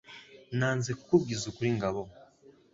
nanze 0.57 0.91
kuku 0.99 1.15
bwiza 1.23 1.45
ukuri 1.51 1.69
ngabo 1.77 2.01